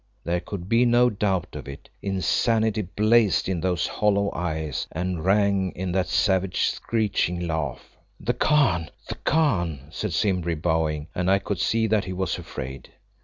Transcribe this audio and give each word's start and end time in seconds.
There 0.23 0.39
could 0.39 0.67
be 0.67 0.83
no 0.83 1.11
doubt 1.11 1.55
of 1.55 1.67
it; 1.67 1.87
insanity 2.01 2.81
blazed 2.81 3.47
in 3.47 3.61
those 3.61 3.85
hollow 3.85 4.31
eyes 4.33 4.87
and 4.91 5.23
rang 5.23 5.71
in 5.73 5.91
that 5.91 6.07
savage, 6.07 6.61
screeching 6.71 7.39
laugh. 7.45 7.97
"The 8.19 8.33
Khan! 8.33 8.89
The 9.09 9.15
Khan!" 9.23 9.89
said 9.91 10.13
Simbri, 10.13 10.55
bowing, 10.55 11.07
and 11.13 11.29
I 11.29 11.37
could 11.37 11.59
see 11.59 11.85
that 11.85 12.05
he 12.05 12.13
was 12.13 12.39
afraid. 12.39 12.89